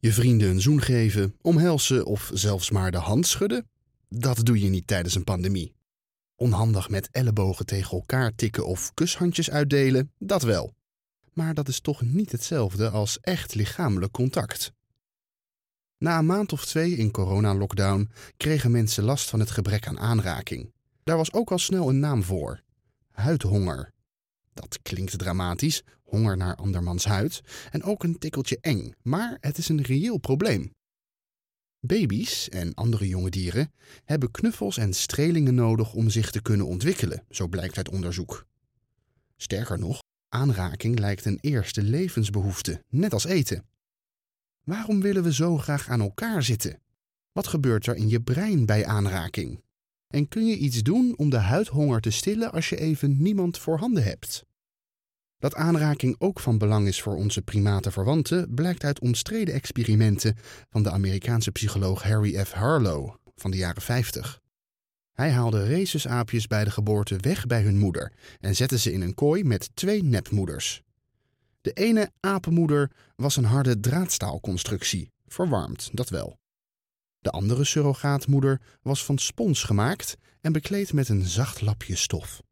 [0.00, 3.68] Je vrienden een zoen geven, omhelzen of zelfs maar de hand schudden?
[4.08, 5.74] Dat doe je niet tijdens een pandemie.
[6.36, 10.74] Onhandig met ellebogen tegen elkaar tikken of kushandjes uitdelen, dat wel.
[11.32, 14.72] Maar dat is toch niet hetzelfde als echt lichamelijk contact.
[15.98, 20.72] Na een maand of twee in coronalockdown kregen mensen last van het gebrek aan aanraking.
[21.04, 22.62] Daar was ook al snel een naam voor:
[23.10, 23.92] huidhonger.
[24.60, 27.40] Dat klinkt dramatisch, honger naar andermans huid,
[27.70, 30.72] en ook een tikkeltje eng, maar het is een reëel probleem.
[31.80, 33.72] Baby's en andere jonge dieren
[34.04, 38.46] hebben knuffels en strelingen nodig om zich te kunnen ontwikkelen, zo blijkt uit onderzoek.
[39.36, 43.64] Sterker nog, aanraking lijkt een eerste levensbehoefte, net als eten.
[44.64, 46.80] Waarom willen we zo graag aan elkaar zitten?
[47.32, 49.62] Wat gebeurt er in je brein bij aanraking?
[50.08, 54.04] En kun je iets doen om de huidhonger te stillen als je even niemand voorhanden
[54.04, 54.46] hebt?
[55.38, 60.36] Dat aanraking ook van belang is voor onze primatenverwanten blijkt uit omstreden experimenten
[60.70, 62.52] van de Amerikaanse psycholoog Harry F.
[62.52, 64.40] Harlow van de jaren 50.
[65.12, 69.14] Hij haalde rhesusaapjes bij de geboorte weg bij hun moeder en zette ze in een
[69.14, 70.82] kooi met twee nepmoeders.
[71.60, 76.37] De ene apenmoeder was een harde draadstaalconstructie, verwarmd, dat wel.
[77.20, 82.42] De andere surrogaatmoeder was van spons gemaakt en bekleed met een zacht lapje stof.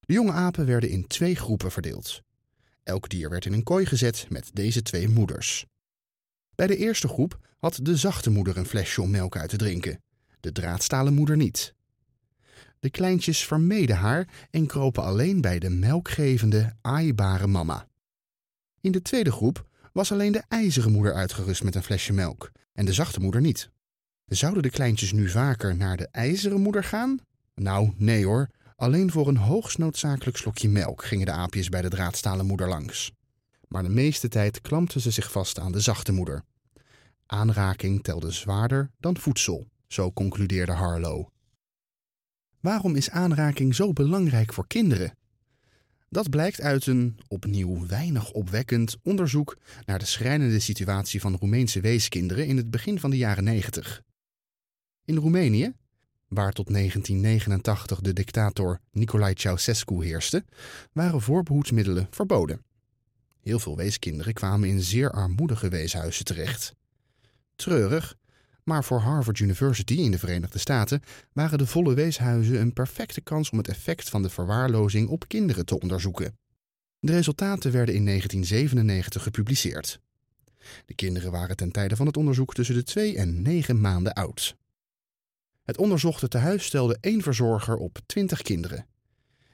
[0.00, 2.22] De jonge apen werden in twee groepen verdeeld.
[2.82, 5.66] Elk dier werd in een kooi gezet met deze twee moeders.
[6.54, 10.02] Bij de eerste groep had de zachte moeder een flesje om melk uit te drinken,
[10.40, 11.74] de draadstalen moeder niet.
[12.78, 17.88] De kleintjes vermeden haar en kropen alleen bij de melkgevende, aaibare mama.
[18.80, 22.84] In de tweede groep was alleen de ijzeren moeder uitgerust met een flesje melk en
[22.84, 23.70] de zachte moeder niet.
[24.24, 27.18] Zouden de kleintjes nu vaker naar de ijzeren moeder gaan?
[27.54, 28.48] Nou, nee hoor.
[28.76, 33.12] Alleen voor een hoogst noodzakelijk slokje melk gingen de aapjes bij de draadstalen moeder langs.
[33.68, 36.44] Maar de meeste tijd klampten ze zich vast aan de zachte moeder.
[37.26, 41.26] Aanraking telde zwaarder dan voedsel, zo concludeerde Harlow.
[42.60, 45.16] Waarom is aanraking zo belangrijk voor kinderen?
[46.14, 52.46] Dat blijkt uit een, opnieuw weinig opwekkend, onderzoek naar de schrijnende situatie van Roemeense weeskinderen
[52.46, 54.02] in het begin van de jaren 90.
[55.04, 55.72] In Roemenië,
[56.28, 60.44] waar tot 1989 de dictator Nicolae Ceausescu heerste,
[60.92, 62.64] waren voorbehoedsmiddelen verboden.
[63.40, 66.74] Heel veel weeskinderen kwamen in zeer armoedige weeshuizen terecht.
[67.56, 68.16] Treurig,
[68.64, 71.02] maar voor Harvard University in de Verenigde Staten
[71.32, 75.66] waren de volle weeshuizen een perfecte kans om het effect van de verwaarlozing op kinderen
[75.66, 76.38] te onderzoeken.
[76.98, 80.00] De resultaten werden in 1997 gepubliceerd.
[80.86, 84.56] De kinderen waren ten tijde van het onderzoek tussen de 2 en 9 maanden oud.
[85.62, 88.86] Het onderzochte tehuis stelde één verzorger op 20 kinderen.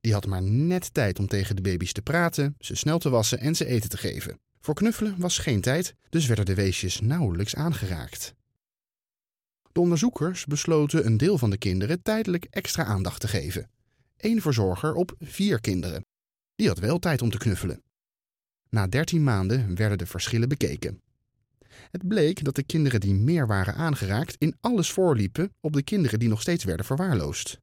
[0.00, 3.38] Die had maar net tijd om tegen de baby's te praten, ze snel te wassen
[3.38, 4.38] en ze eten te geven.
[4.60, 8.34] Voor knuffelen was geen tijd, dus werden de weesjes nauwelijks aangeraakt.
[9.74, 13.70] De onderzoekers besloten een deel van de kinderen tijdelijk extra aandacht te geven.
[14.16, 16.04] Eén verzorger op vier kinderen.
[16.54, 17.82] Die had wel tijd om te knuffelen.
[18.68, 21.02] Na 13 maanden werden de verschillen bekeken.
[21.90, 26.18] Het bleek dat de kinderen die meer waren aangeraakt in alles voorliepen op de kinderen
[26.18, 27.58] die nog steeds werden verwaarloosd.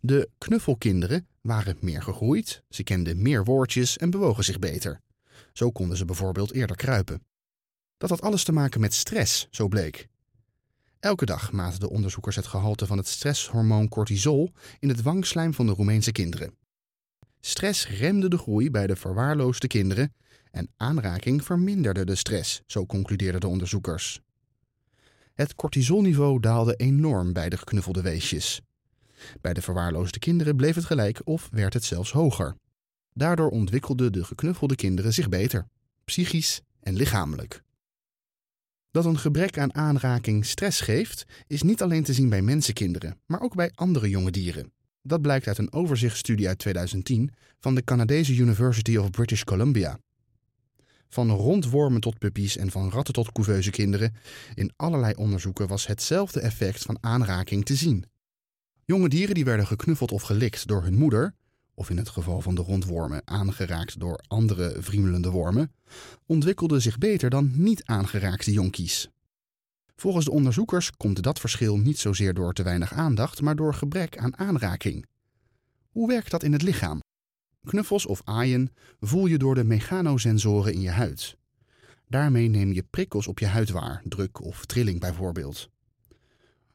[0.00, 5.00] De knuffelkinderen waren meer gegroeid, ze kenden meer woordjes en bewogen zich beter.
[5.52, 7.22] Zo konden ze bijvoorbeeld eerder kruipen.
[7.96, 10.08] Dat had alles te maken met stress, zo bleek.
[11.00, 15.66] Elke dag maten de onderzoekers het gehalte van het stresshormoon cortisol in het wangslijm van
[15.66, 16.54] de Roemeense kinderen.
[17.40, 20.14] Stress remde de groei bij de verwaarloosde kinderen
[20.50, 24.20] en aanraking verminderde de stress, zo concludeerden de onderzoekers.
[25.34, 28.60] Het cortisolniveau daalde enorm bij de geknuffelde weesjes.
[29.40, 32.56] Bij de verwaarloosde kinderen bleef het gelijk of werd het zelfs hoger.
[33.12, 35.66] Daardoor ontwikkelden de geknuffelde kinderen zich beter,
[36.04, 37.64] psychisch en lichamelijk.
[38.96, 43.40] Dat een gebrek aan aanraking stress geeft, is niet alleen te zien bij mensenkinderen, maar
[43.40, 44.72] ook bij andere jonge dieren.
[45.02, 49.98] Dat blijkt uit een overzichtsstudie uit 2010 van de Canadese University of British Columbia.
[51.08, 54.14] Van rondwormen tot puppies en van ratten tot couveuze kinderen,
[54.54, 58.04] in allerlei onderzoeken was hetzelfde effect van aanraking te zien.
[58.84, 61.34] Jonge dieren die werden geknuffeld of gelikt door hun moeder,
[61.78, 65.72] of in het geval van de rondwormen aangeraakt door andere vriemelende wormen,
[66.26, 69.10] ontwikkelden zich beter dan niet aangeraakte jonkies.
[69.96, 74.18] Volgens de onderzoekers komt dat verschil niet zozeer door te weinig aandacht, maar door gebrek
[74.18, 75.06] aan aanraking.
[75.90, 77.00] Hoe werkt dat in het lichaam?
[77.64, 81.36] Knuffels of aaien voel je door de mechanosensoren in je huid.
[82.08, 85.68] Daarmee neem je prikkels op je huid waar, druk of trilling bijvoorbeeld.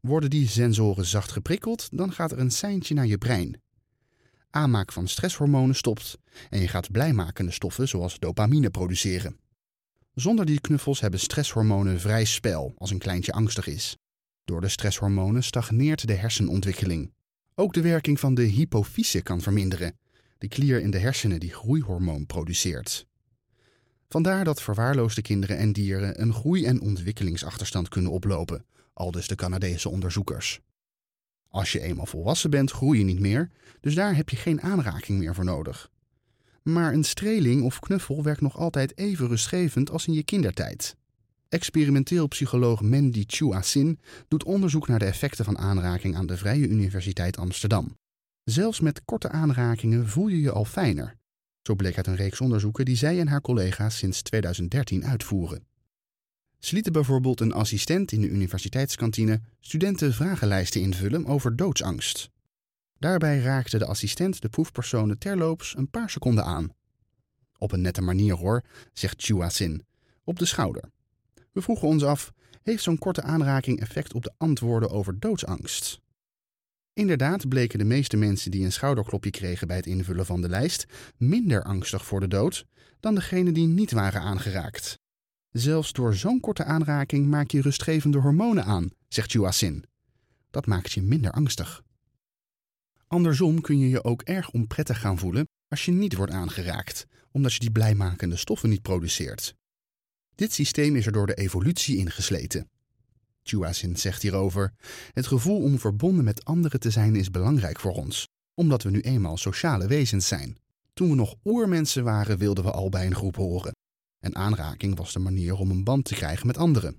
[0.00, 3.64] Worden die sensoren zacht geprikkeld, dan gaat er een seintje naar je brein
[4.56, 6.18] aanmaak van stresshormonen stopt
[6.50, 9.36] en je gaat blijmakende stoffen zoals dopamine produceren.
[10.14, 13.96] Zonder die knuffels hebben stresshormonen vrij spel als een kleintje angstig is.
[14.44, 17.12] Door de stresshormonen stagneert de hersenontwikkeling.
[17.54, 19.98] Ook de werking van de hypofyse kan verminderen,
[20.38, 23.06] de klier in de hersenen die groeihormoon produceert.
[24.08, 29.88] Vandaar dat verwaarloosde kinderen en dieren een groei- en ontwikkelingsachterstand kunnen oplopen, aldus de Canadese
[29.88, 30.60] onderzoekers.
[31.48, 33.50] Als je eenmaal volwassen bent, groei je niet meer,
[33.80, 35.90] dus daar heb je geen aanraking meer voor nodig.
[36.62, 40.96] Maar een streling of knuffel werkt nog altijd even rustgevend als in je kindertijd.
[41.48, 46.68] Experimenteel psycholoog Mandy Chua Sin doet onderzoek naar de effecten van aanraking aan de Vrije
[46.68, 47.96] Universiteit Amsterdam.
[48.44, 51.16] Zelfs met korte aanrakingen voel je je al fijner.
[51.62, 55.66] Zo bleek uit een reeks onderzoeken die zij en haar collega's sinds 2013 uitvoeren.
[56.66, 62.30] Ze lieten bijvoorbeeld een assistent in de universiteitskantine studenten vragenlijsten invullen over doodsangst.
[62.98, 66.68] Daarbij raakte de assistent de proefpersonen terloops een paar seconden aan.
[67.58, 69.86] Op een nette manier hoor, zegt Chua Sin,
[70.24, 70.90] op de schouder.
[71.52, 72.32] We vroegen ons af:
[72.62, 76.00] heeft zo'n korte aanraking effect op de antwoorden over doodsangst?
[76.92, 80.86] Inderdaad bleken de meeste mensen die een schouderklopje kregen bij het invullen van de lijst
[81.16, 82.66] minder angstig voor de dood
[83.00, 85.04] dan degenen die niet waren aangeraakt.
[85.58, 89.84] Zelfs door zo'n korte aanraking maak je rustgevende hormonen aan, zegt Sin.
[90.50, 91.82] Dat maakt je minder angstig.
[93.06, 97.52] Andersom kun je je ook erg onprettig gaan voelen als je niet wordt aangeraakt, omdat
[97.52, 99.54] je die blijmakende stoffen niet produceert.
[100.34, 102.70] Dit systeem is er door de evolutie ingesleten.
[103.42, 104.72] Chuasin zegt hierover:
[105.12, 109.00] Het gevoel om verbonden met anderen te zijn is belangrijk voor ons, omdat we nu
[109.00, 110.58] eenmaal sociale wezens zijn.
[110.92, 113.72] Toen we nog oermensen waren, wilden we al bij een groep horen.
[114.26, 116.98] En aanraking was de manier om een band te krijgen met anderen.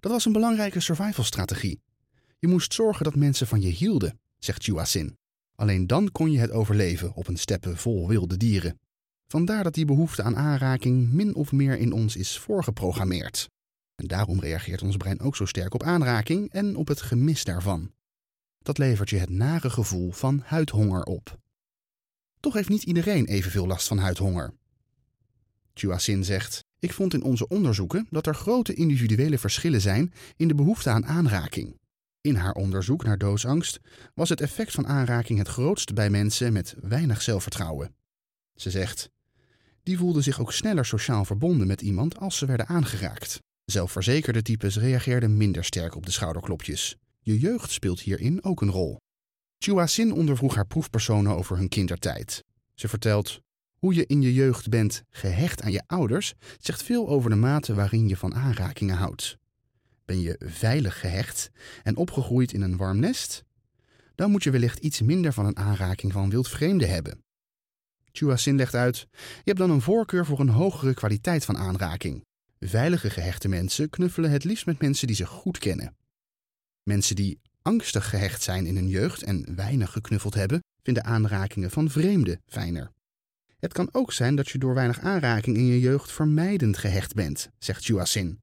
[0.00, 1.80] Dat was een belangrijke survivalstrategie.
[2.38, 5.18] Je moest zorgen dat mensen van je hielden, zegt Chuasin.
[5.54, 8.78] Alleen dan kon je het overleven op een steppe vol wilde dieren.
[9.26, 13.48] Vandaar dat die behoefte aan aanraking min of meer in ons is voorgeprogrammeerd.
[13.94, 17.92] En daarom reageert ons brein ook zo sterk op aanraking en op het gemis daarvan.
[18.58, 21.38] Dat levert je het nare gevoel van huidhonger op.
[22.40, 24.52] Toch heeft niet iedereen evenveel last van huidhonger.
[25.78, 30.54] Chuasin zegt: Ik vond in onze onderzoeken dat er grote individuele verschillen zijn in de
[30.54, 31.78] behoefte aan aanraking.
[32.20, 33.80] In haar onderzoek naar doodsangst
[34.14, 37.94] was het effect van aanraking het grootst bij mensen met weinig zelfvertrouwen.
[38.54, 39.10] Ze zegt:
[39.82, 43.38] Die voelden zich ook sneller sociaal verbonden met iemand als ze werden aangeraakt.
[43.64, 46.96] Zelfverzekerde types reageerden minder sterk op de schouderklopjes.
[47.20, 48.96] Je jeugd speelt hierin ook een rol.
[49.58, 52.44] Chua Sin ondervroeg haar proefpersonen over hun kindertijd.
[52.74, 53.40] Ze vertelt:
[53.78, 57.74] Hoe je in je jeugd bent gehecht aan je ouders zegt veel over de mate
[57.74, 59.38] waarin je van aanrakingen houdt.
[60.04, 61.50] Ben je veilig gehecht
[61.82, 63.44] en opgegroeid in een warm nest?
[64.14, 67.24] Dan moet je wellicht iets minder van een aanraking van wildvreemden hebben.
[68.12, 72.24] Chua Sin legt uit: Je hebt dan een voorkeur voor een hogere kwaliteit van aanraking.
[72.60, 75.96] Veilige gehechte mensen knuffelen het liefst met mensen die ze goed kennen.
[76.82, 81.90] Mensen die angstig gehecht zijn in hun jeugd en weinig geknuffeld hebben, vinden aanrakingen van
[81.90, 82.94] vreemden fijner.
[83.66, 87.50] Het kan ook zijn dat je door weinig aanraking in je jeugd vermijdend gehecht bent,
[87.58, 88.40] zegt Juasin.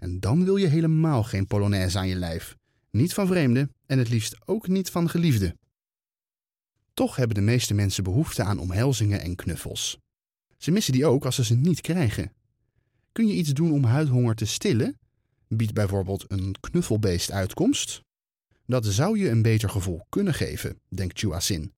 [0.00, 2.56] En dan wil je helemaal geen polonaise aan je lijf.
[2.90, 5.58] Niet van vreemden en het liefst ook niet van geliefden.
[6.94, 9.98] Toch hebben de meeste mensen behoefte aan omhelzingen en knuffels.
[10.58, 12.32] Ze missen die ook als ze ze niet krijgen.
[13.12, 14.98] Kun je iets doen om huidhonger te stillen?
[15.46, 18.02] Biedt bijvoorbeeld een knuffelbeest uitkomst?
[18.66, 21.76] Dat zou je een beter gevoel kunnen geven, denkt Sin.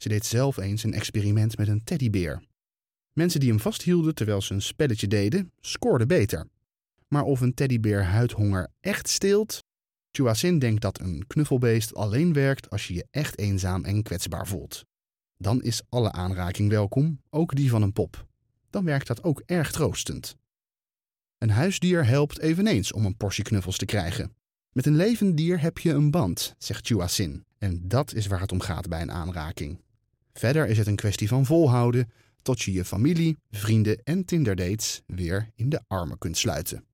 [0.00, 2.42] Ze deed zelf eens een experiment met een teddybeer.
[3.12, 6.46] Mensen die hem vasthielden terwijl ze een spelletje deden, scoorden beter.
[7.08, 9.64] Maar of een teddybeer huidhonger echt stilt?
[10.32, 14.84] Sin denkt dat een knuffelbeest alleen werkt als je je echt eenzaam en kwetsbaar voelt.
[15.36, 18.26] Dan is alle aanraking welkom, ook die van een pop.
[18.70, 20.36] Dan werkt dat ook erg troostend.
[21.38, 24.34] Een huisdier helpt eveneens om een portie knuffels te krijgen.
[24.72, 27.44] Met een levend dier heb je een band, zegt Chuasin.
[27.58, 29.80] En dat is waar het om gaat bij een aanraking.
[30.32, 32.10] Verder is het een kwestie van volhouden
[32.42, 36.84] tot je je familie, vrienden en Tinderdates weer in de armen kunt sluiten.